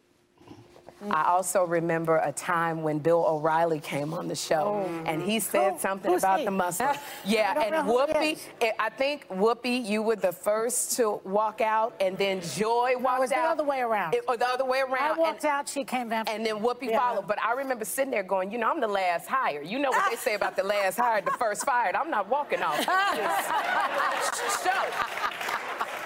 [1.04, 1.14] Mm.
[1.14, 5.04] I also remember a time when Bill O'Reilly came on the show oh.
[5.06, 5.80] and he said Who?
[5.80, 6.46] something Who's about he?
[6.46, 6.96] the Muslim.
[7.26, 8.38] yeah, and Whoopi,
[8.78, 13.32] I think Whoopi, you were the first to walk out and then Joy walked was
[13.32, 13.44] out.
[13.44, 14.14] the other way around.
[14.14, 15.16] It, or the other way around.
[15.16, 16.30] I walked and, out, she came back.
[16.30, 17.00] And then Whoopi yeah.
[17.00, 17.28] followed.
[17.28, 19.62] But I remember sitting there going, you know, I'm the last hire.
[19.62, 21.96] You know what they say about the last hired, the first fired.
[21.96, 22.86] I'm not walking off.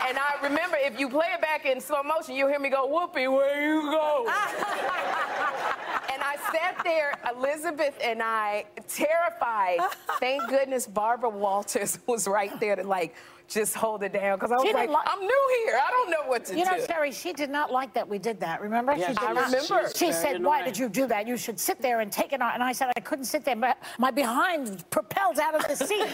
[0.05, 2.87] And I remember if you play it back in slow motion, you'll hear me go,
[2.87, 4.25] Whoopi, where you go?
[4.27, 9.79] and I sat there, Elizabeth and I, terrified.
[10.19, 13.15] Thank goodness Barbara Walters was right there to like
[13.47, 15.79] just hold it down because I was like, I'm new here.
[15.81, 16.71] I don't know what to you do.
[16.71, 18.61] You know, Sherri, she did not like that we did that.
[18.61, 18.93] Remember?
[18.93, 19.45] Yeah, she did I not.
[19.45, 19.89] remember.
[19.93, 21.27] She, she said, "Why did you do that?
[21.27, 23.55] You should sit there and take it on." And I said, "I couldn't sit there.
[23.55, 26.07] My, my behind propelled out of the seat."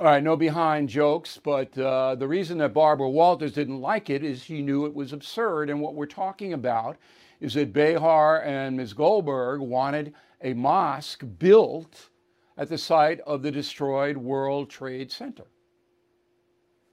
[0.00, 4.24] All right, no behind jokes, but uh, the reason that Barbara Walters didn't like it
[4.24, 5.68] is she knew it was absurd.
[5.68, 6.96] And what we're talking about
[7.40, 8.94] is that Behar and Ms.
[8.94, 12.08] Goldberg wanted a mosque built
[12.56, 15.44] at the site of the destroyed World Trade Center.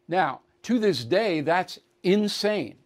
[0.10, 2.80] Now, to this day, that's insane.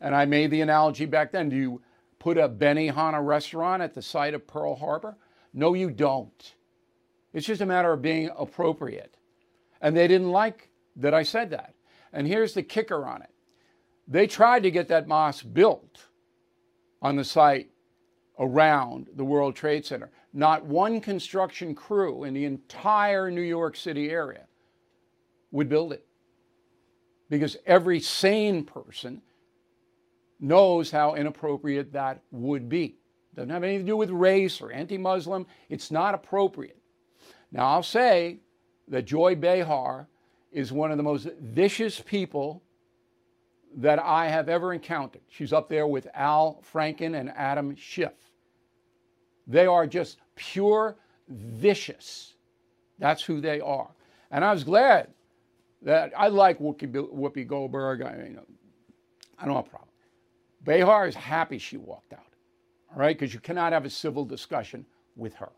[0.00, 1.48] And I made the analogy back then.
[1.48, 1.82] Do you
[2.20, 5.16] put a Benihana restaurant at the site of Pearl Harbor?
[5.52, 6.54] No, you don't.
[7.32, 9.15] It's just a matter of being appropriate.
[9.86, 11.74] And they didn't like that I said that.
[12.12, 13.30] And here's the kicker on it
[14.08, 16.06] they tried to get that mosque built
[17.00, 17.70] on the site
[18.40, 20.10] around the World Trade Center.
[20.32, 24.48] Not one construction crew in the entire New York City area
[25.52, 26.04] would build it.
[27.30, 29.22] Because every sane person
[30.40, 32.96] knows how inappropriate that would be.
[33.36, 35.46] Doesn't have anything to do with race or anti Muslim.
[35.68, 36.80] It's not appropriate.
[37.52, 38.40] Now, I'll say
[38.88, 40.06] that Joy Behar
[40.52, 42.62] is one of the most vicious people
[43.76, 45.22] that I have ever encountered.
[45.28, 48.14] She's up there with Al Franken and Adam Schiff.
[49.46, 50.96] They are just pure
[51.28, 52.34] vicious.
[52.98, 53.90] That's who they are.
[54.30, 55.08] And I was glad
[55.82, 58.02] that I like Whoopi, Goldberg.
[58.02, 58.38] I mean,
[59.38, 59.90] I don't have a problem.
[60.64, 62.32] Behar is happy she walked out,
[62.90, 65.52] all right, because you cannot have a civil discussion with her.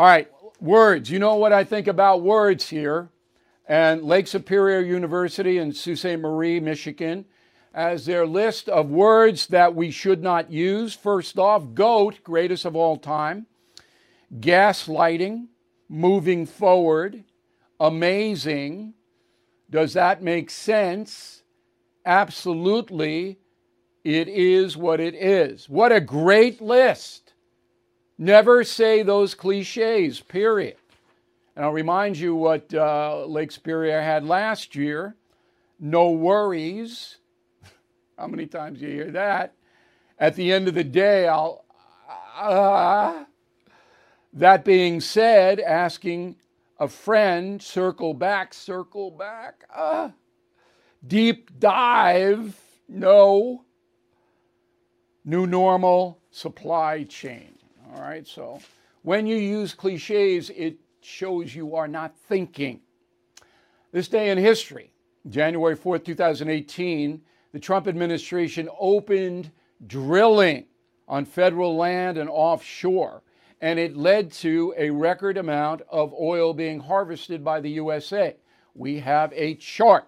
[0.00, 0.30] All right,
[0.62, 1.10] words.
[1.10, 3.10] You know what I think about words here.
[3.68, 6.18] And Lake Superior University in Sault Ste.
[6.18, 7.26] Marie, Michigan,
[7.74, 10.94] as their list of words that we should not use.
[10.94, 13.44] First off, GOAT, greatest of all time,
[14.38, 15.48] gaslighting,
[15.90, 17.22] moving forward,
[17.78, 18.94] amazing.
[19.68, 21.42] Does that make sense?
[22.06, 23.38] Absolutely.
[24.02, 25.68] It is what it is.
[25.68, 27.29] What a great list.
[28.20, 30.76] Never say those cliches, period.
[31.56, 35.16] And I'll remind you what uh, Lake Superior had last year
[35.80, 37.16] no worries.
[38.18, 39.54] How many times do you hear that?
[40.18, 41.64] At the end of the day, I'll.
[42.38, 43.24] Uh,
[44.34, 46.36] that being said, asking
[46.78, 49.64] a friend, circle back, circle back.
[49.74, 50.10] Uh,
[51.06, 53.64] deep dive, no.
[55.24, 57.59] New normal supply chain.
[57.92, 58.60] All right, so
[59.02, 62.80] when you use cliches, it shows you are not thinking.
[63.90, 64.92] This day in history,
[65.28, 67.20] January 4th, 2018,
[67.52, 69.50] the Trump administration opened
[69.84, 70.66] drilling
[71.08, 73.22] on federal land and offshore,
[73.60, 78.36] and it led to a record amount of oil being harvested by the USA.
[78.74, 80.06] We have a chart.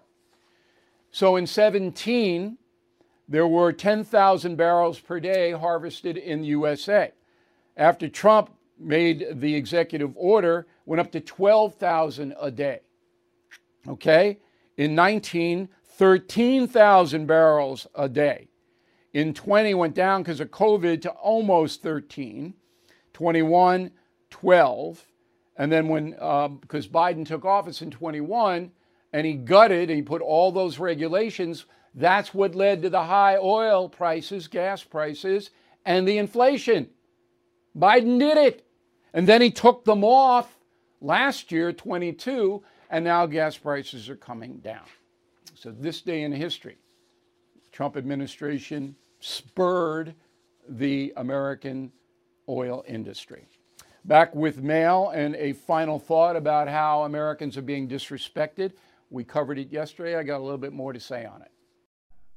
[1.11, 2.57] So in 17,
[3.27, 7.11] there were 10,000 barrels per day harvested in the USA
[7.77, 12.81] after Trump made the executive order, went up to 12,000 a day.
[13.87, 14.39] Okay?
[14.77, 18.47] In 19, 13,000 barrels a day.
[19.13, 22.53] In 20, went down because of COVID to almost 13.
[23.13, 23.91] 21,
[24.31, 25.07] 12.
[25.57, 28.71] And then when, because um, Biden took office in 21
[29.13, 33.37] and he gutted and he put all those regulations, that's what led to the high
[33.37, 35.51] oil prices, gas prices,
[35.85, 36.89] and the inflation.
[37.77, 38.65] Biden did it.
[39.13, 40.57] And then he took them off
[41.01, 44.85] last year, 22, and now gas prices are coming down.
[45.55, 46.77] So, this day in history,
[47.71, 50.15] Trump administration spurred
[50.67, 51.91] the American
[52.49, 53.45] oil industry.
[54.05, 58.73] Back with mail and a final thought about how Americans are being disrespected.
[59.09, 60.17] We covered it yesterday.
[60.17, 61.52] I got a little bit more to say on it.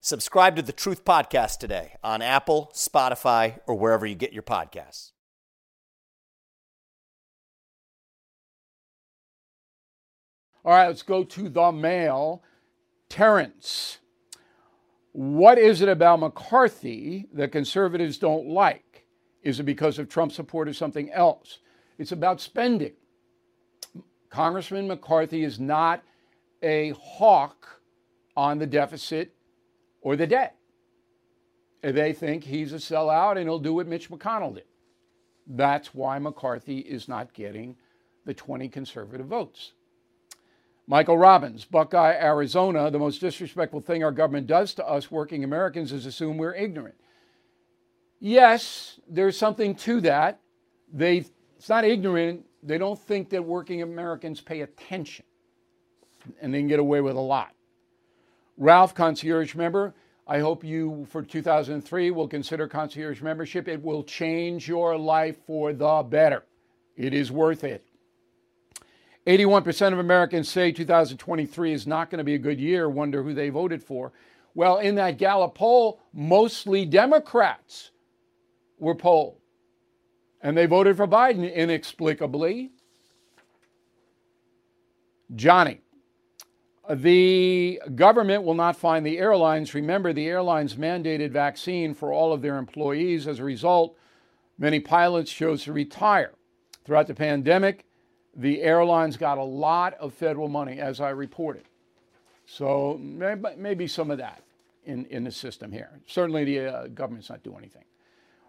[0.00, 5.10] Subscribe to the Truth Podcast today on Apple, Spotify, or wherever you get your podcasts.
[10.64, 12.44] All right, let's go to the mail.
[13.08, 13.98] Terrence.
[15.12, 19.04] What is it about McCarthy that conservatives don't like?
[19.42, 21.58] Is it because of Trump support or something else?
[21.98, 22.92] It's about spending.
[24.30, 26.04] Congressman McCarthy is not
[26.62, 27.80] a hawk
[28.36, 29.34] on the deficit
[30.00, 30.56] or the debt.
[31.82, 34.64] They think he's a sellout and he'll do what Mitch McConnell did.
[35.46, 37.76] That's why McCarthy is not getting
[38.26, 39.72] the 20 conservative votes.
[40.86, 42.90] Michael Robbins, Buckeye, Arizona.
[42.90, 46.96] The most disrespectful thing our government does to us working Americans is assume we're ignorant.
[48.20, 50.40] Yes, there's something to that.
[50.92, 51.24] They,
[51.56, 52.46] it's not ignorant.
[52.62, 55.24] They don't think that working Americans pay attention
[56.40, 57.52] and they can get away with a lot.
[58.58, 59.94] Ralph, concierge member.
[60.26, 63.68] I hope you, for 2003, will consider concierge membership.
[63.68, 66.44] It will change your life for the better.
[66.96, 67.86] It is worth it.
[69.26, 72.88] 81% of Americans say 2023 is not going to be a good year.
[72.88, 74.12] Wonder who they voted for.
[74.54, 77.92] Well, in that Gallup poll, mostly Democrats
[78.78, 79.38] were polled.
[80.40, 82.72] And they voted for Biden inexplicably.
[85.34, 85.80] Johnny,
[86.90, 89.74] the government will not find the airlines.
[89.74, 93.26] Remember, the airlines mandated vaccine for all of their employees.
[93.26, 93.96] As a result,
[94.58, 96.32] many pilots chose to retire.
[96.84, 97.84] Throughout the pandemic,
[98.34, 101.64] the airlines got a lot of federal money, as I reported.
[102.46, 104.42] So maybe, some of that
[104.84, 106.00] in, in the system here.
[106.06, 107.84] Certainly the uh, government's not doing anything.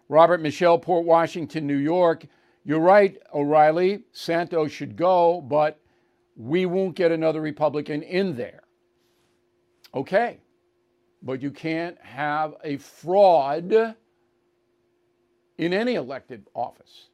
[0.08, 2.24] Robert Michelle, Port Washington, New York.
[2.64, 4.00] You're right, O'Reilly.
[4.12, 5.78] Santos should go, but
[6.36, 8.62] we won't get another Republican in there.
[9.94, 10.38] Okay,
[11.22, 13.94] but you can't have a fraud
[15.58, 17.08] in any elected office.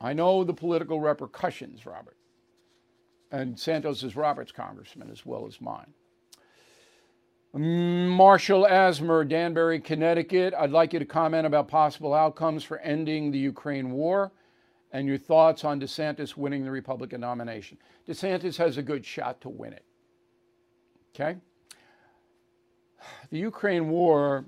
[0.00, 2.16] I know the political repercussions, Robert.
[3.30, 5.92] And Santos is Robert's congressman as well as mine.
[7.52, 10.52] Marshall Asmer, Danbury, Connecticut.
[10.54, 14.32] I'd like you to comment about possible outcomes for ending the Ukraine war
[14.96, 17.76] and your thoughts on DeSantis winning the Republican nomination.
[18.08, 19.84] DeSantis has a good shot to win it.
[21.14, 21.36] Okay?
[23.28, 24.46] The Ukraine war,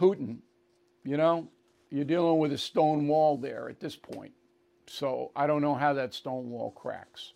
[0.00, 0.38] Putin,
[1.04, 1.48] you know,
[1.90, 4.32] you're dealing with a stone wall there at this point.
[4.86, 7.34] So I don't know how that stone wall cracks.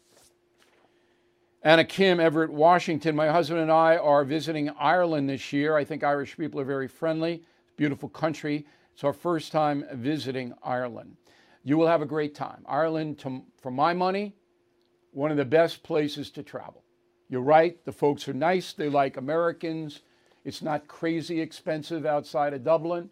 [1.63, 3.15] Anna Kim, Everett, Washington.
[3.15, 5.77] My husband and I are visiting Ireland this year.
[5.77, 7.43] I think Irish people are very friendly.
[7.77, 8.65] Beautiful country.
[8.99, 11.19] It's our first time visiting Ireland.
[11.63, 12.65] You will have a great time.
[12.67, 14.35] Ireland, to, for my money,
[15.13, 16.83] one of the best places to travel.
[17.29, 18.73] You're right, the folks are nice.
[18.73, 20.01] They like Americans.
[20.45, 23.09] It's not crazy expensive outside of Dublin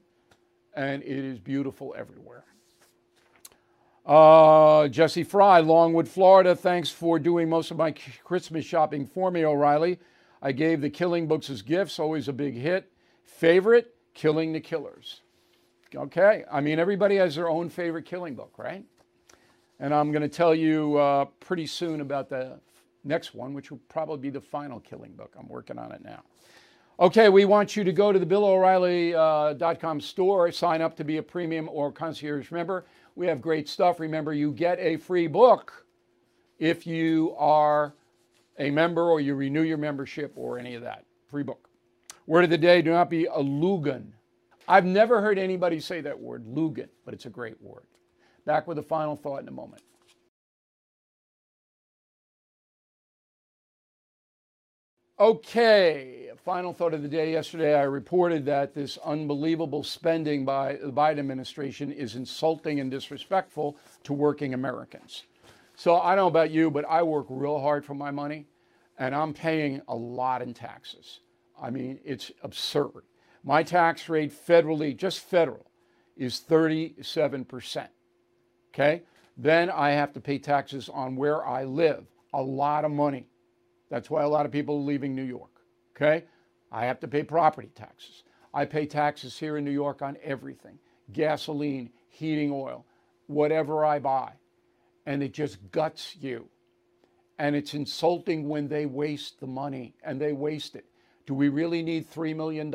[0.75, 2.43] and it is beautiful everywhere.
[4.05, 6.57] Uh, Jesse Fry, Longwood, Florida.
[6.57, 10.01] Thanks for doing most of my Christmas shopping for me, O'Reilly.
[10.43, 12.91] I gave the Killing books as gifts, always a big hit.
[13.23, 13.95] Favorite?
[14.15, 15.21] Killing the Killers.
[15.95, 18.85] Okay, I mean, everybody has their own favorite killing book, right?
[19.79, 22.59] And I'm going to tell you uh, pretty soon about the
[23.05, 25.35] next one, which will probably be the final killing book.
[25.39, 26.23] I'm working on it now.
[26.99, 31.19] Okay, we want you to go to the BillO'Reilly.com uh, store, sign up to be
[31.19, 32.87] a premium or concierge member.
[33.15, 34.01] We have great stuff.
[34.01, 35.87] Remember, you get a free book
[36.59, 37.95] if you are
[38.59, 41.05] a member or you renew your membership or any of that.
[41.31, 41.69] Free book.
[42.27, 44.13] Word of the day do not be a Lugan.
[44.69, 47.87] I've never heard anybody say that word, Lugan, but it's a great word.
[48.45, 49.83] Back with a final thought in a moment.
[55.19, 57.33] Okay, final thought of the day.
[57.33, 63.79] Yesterday, I reported that this unbelievable spending by the Biden administration is insulting and disrespectful
[64.05, 65.25] to working Americans.
[65.75, 68.47] So I don't know about you, but I work real hard for my money,
[68.99, 71.21] and I'm paying a lot in taxes.
[71.61, 73.05] I mean, it's absurd.
[73.47, 75.71] My tax rate federally, just federal,
[76.17, 77.87] is 37%.
[78.75, 79.03] Okay?
[79.37, 83.29] Then I have to pay taxes on where I live, a lot of money.
[83.89, 85.61] That's why a lot of people are leaving New York.
[85.95, 86.25] Okay?
[86.73, 88.25] I have to pay property taxes.
[88.53, 90.79] I pay taxes here in New York on everything
[91.13, 92.85] gasoline, heating oil,
[93.29, 94.33] whatever I buy.
[95.07, 96.49] And it just guts you.
[97.39, 100.87] And it's insulting when they waste the money and they waste it.
[101.27, 102.73] Do we really need $3 million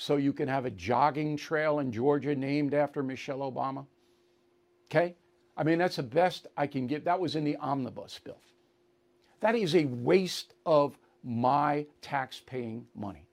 [0.00, 3.84] so you can have a jogging trail in Georgia named after Michelle Obama?
[4.86, 5.16] Okay?
[5.56, 7.04] I mean, that's the best I can get.
[7.04, 8.38] That was in the omnibus bill.
[9.40, 13.26] That is a waste of my tax paying money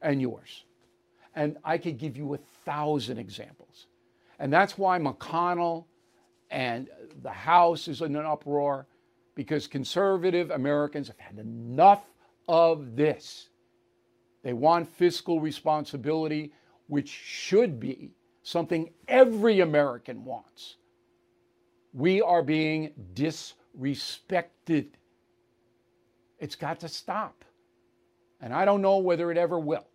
[0.00, 0.64] and yours.
[1.34, 3.86] And I could give you a thousand examples.
[4.38, 5.84] And that's why McConnell
[6.50, 6.88] and
[7.22, 8.86] the House is in an uproar
[9.34, 12.06] because conservative Americans have had enough
[12.48, 13.50] of this.
[14.46, 16.52] They want fiscal responsibility,
[16.86, 18.12] which should be
[18.44, 20.76] something every American wants.
[21.92, 24.90] We are being disrespected.
[26.38, 27.44] It's got to stop.
[28.40, 29.88] And I don't know whether it ever will.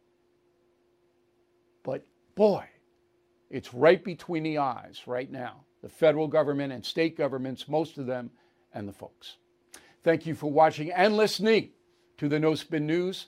[1.81, 2.65] But boy,
[3.49, 5.63] it's right between the eyes right now.
[5.81, 8.29] The federal government and state governments, most of them,
[8.73, 9.37] and the folks.
[10.03, 11.69] Thank you for watching and listening
[12.17, 13.27] to the No Spin News.